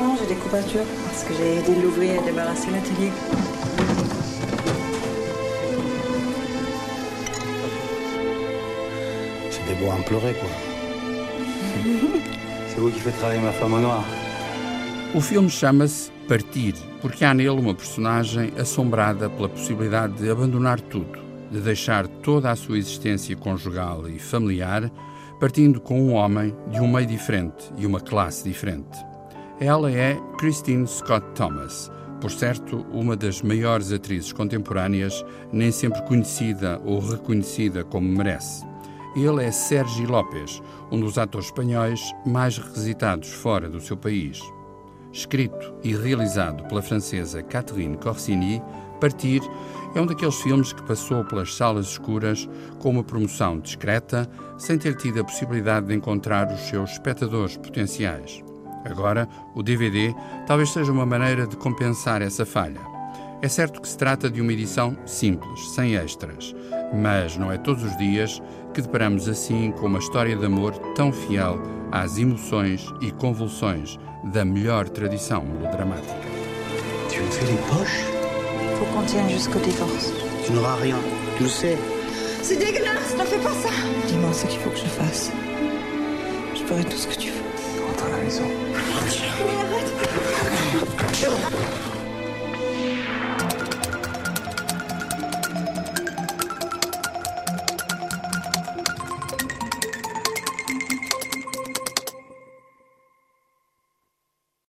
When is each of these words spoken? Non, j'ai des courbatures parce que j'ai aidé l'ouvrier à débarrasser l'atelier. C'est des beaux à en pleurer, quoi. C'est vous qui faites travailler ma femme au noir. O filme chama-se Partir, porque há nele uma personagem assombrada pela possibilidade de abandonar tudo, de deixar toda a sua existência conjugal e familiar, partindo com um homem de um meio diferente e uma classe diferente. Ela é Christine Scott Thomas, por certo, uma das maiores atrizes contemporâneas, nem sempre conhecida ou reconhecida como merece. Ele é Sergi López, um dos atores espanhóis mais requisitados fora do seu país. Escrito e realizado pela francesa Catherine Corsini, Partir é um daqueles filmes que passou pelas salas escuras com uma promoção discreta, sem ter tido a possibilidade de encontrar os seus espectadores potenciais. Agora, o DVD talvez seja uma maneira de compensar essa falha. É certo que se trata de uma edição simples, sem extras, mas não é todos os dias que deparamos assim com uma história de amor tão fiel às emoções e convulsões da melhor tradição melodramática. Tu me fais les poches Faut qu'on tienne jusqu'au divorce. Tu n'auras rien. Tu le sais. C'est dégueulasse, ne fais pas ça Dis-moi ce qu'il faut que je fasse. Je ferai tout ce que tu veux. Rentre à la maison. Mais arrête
Non, 0.00 0.16
j'ai 0.18 0.26
des 0.26 0.34
courbatures 0.34 0.84
parce 1.06 1.24
que 1.24 1.34
j'ai 1.34 1.56
aidé 1.56 1.80
l'ouvrier 1.80 2.18
à 2.18 2.22
débarrasser 2.22 2.70
l'atelier. 2.70 3.10
C'est 9.50 9.66
des 9.66 9.74
beaux 9.74 9.90
à 9.90 9.94
en 9.94 10.02
pleurer, 10.02 10.34
quoi. 10.34 10.48
C'est 12.68 12.80
vous 12.80 12.90
qui 12.90 13.00
faites 13.00 13.16
travailler 13.18 13.40
ma 13.40 13.52
femme 13.52 13.74
au 13.74 13.78
noir. 13.78 14.04
O 15.14 15.20
filme 15.20 15.48
chama-se 15.48 16.13
Partir, 16.28 16.74
porque 17.02 17.24
há 17.24 17.34
nele 17.34 17.50
uma 17.50 17.74
personagem 17.74 18.52
assombrada 18.58 19.28
pela 19.28 19.48
possibilidade 19.48 20.14
de 20.14 20.30
abandonar 20.30 20.80
tudo, 20.80 21.18
de 21.50 21.60
deixar 21.60 22.06
toda 22.08 22.50
a 22.50 22.56
sua 22.56 22.78
existência 22.78 23.36
conjugal 23.36 24.08
e 24.08 24.18
familiar, 24.18 24.90
partindo 25.38 25.80
com 25.80 26.00
um 26.00 26.14
homem 26.14 26.56
de 26.70 26.80
um 26.80 26.90
meio 26.90 27.06
diferente 27.06 27.70
e 27.76 27.84
uma 27.84 28.00
classe 28.00 28.42
diferente. 28.44 28.98
Ela 29.60 29.90
é 29.92 30.18
Christine 30.38 30.86
Scott 30.86 31.26
Thomas, 31.34 31.90
por 32.24 32.30
certo, 32.30 32.86
uma 32.90 33.14
das 33.14 33.42
maiores 33.42 33.92
atrizes 33.92 34.32
contemporâneas, 34.32 35.22
nem 35.52 35.70
sempre 35.70 36.00
conhecida 36.04 36.80
ou 36.82 36.98
reconhecida 36.98 37.84
como 37.84 38.08
merece. 38.08 38.64
Ele 39.14 39.44
é 39.44 39.50
Sergi 39.50 40.06
López, 40.06 40.62
um 40.90 40.98
dos 40.98 41.18
atores 41.18 41.48
espanhóis 41.48 42.00
mais 42.24 42.56
requisitados 42.56 43.28
fora 43.28 43.68
do 43.68 43.78
seu 43.78 43.94
país. 43.94 44.40
Escrito 45.14 45.72
e 45.84 45.94
realizado 45.94 46.64
pela 46.64 46.82
francesa 46.82 47.40
Catherine 47.40 47.96
Corsini, 47.96 48.60
Partir 49.00 49.40
é 49.94 50.00
um 50.00 50.06
daqueles 50.06 50.34
filmes 50.40 50.72
que 50.72 50.82
passou 50.82 51.24
pelas 51.24 51.54
salas 51.54 51.86
escuras 51.86 52.48
com 52.80 52.90
uma 52.90 53.04
promoção 53.04 53.60
discreta, 53.60 54.28
sem 54.58 54.76
ter 54.76 54.96
tido 54.96 55.20
a 55.20 55.24
possibilidade 55.24 55.86
de 55.86 55.94
encontrar 55.94 56.52
os 56.52 56.60
seus 56.62 56.90
espectadores 56.92 57.56
potenciais. 57.56 58.42
Agora, 58.84 59.28
o 59.54 59.62
DVD 59.62 60.12
talvez 60.48 60.70
seja 60.70 60.90
uma 60.90 61.06
maneira 61.06 61.46
de 61.46 61.56
compensar 61.56 62.20
essa 62.20 62.44
falha. 62.44 62.93
É 63.44 63.48
certo 63.48 63.82
que 63.82 63.86
se 63.86 63.98
trata 63.98 64.30
de 64.30 64.40
uma 64.40 64.54
edição 64.54 64.96
simples, 65.04 65.68
sem 65.74 65.96
extras, 65.96 66.54
mas 66.94 67.36
não 67.36 67.52
é 67.52 67.58
todos 67.58 67.84
os 67.84 67.94
dias 67.98 68.42
que 68.72 68.80
deparamos 68.80 69.28
assim 69.28 69.70
com 69.70 69.84
uma 69.84 69.98
história 69.98 70.34
de 70.34 70.46
amor 70.46 70.72
tão 70.94 71.12
fiel 71.12 71.60
às 71.92 72.16
emoções 72.16 72.86
e 73.02 73.10
convulsões 73.10 73.98
da 74.32 74.46
melhor 74.46 74.88
tradição 74.88 75.44
melodramática. 75.44 76.14
Tu 77.10 77.20
me 77.20 77.30
fais 77.30 77.50
les 77.50 77.58
poches 77.68 78.06
Faut 78.78 78.86
qu'on 78.94 79.04
tienne 79.04 79.28
jusqu'au 79.28 79.58
divorce. 79.58 80.10
Tu 80.46 80.52
n'auras 80.52 80.76
rien. 80.76 80.96
Tu 81.36 81.42
le 81.42 81.50
sais. 81.50 81.76
C'est 82.40 82.56
dégueulasse, 82.56 83.14
ne 83.14 83.24
fais 83.24 83.40
pas 83.40 83.52
ça 83.52 83.68
Dis-moi 84.06 84.32
ce 84.32 84.46
qu'il 84.46 84.60
faut 84.60 84.70
que 84.70 84.78
je 84.78 84.86
fasse. 84.86 85.30
Je 86.54 86.62
ferai 86.62 86.84
tout 86.84 86.96
ce 86.96 87.08
que 87.08 87.16
tu 87.16 87.28
veux. 87.28 87.86
Rentre 87.86 88.06
à 88.06 88.08
la 88.08 88.24
maison. 88.24 88.44
Mais 88.72 88.80
arrête 91.26 91.93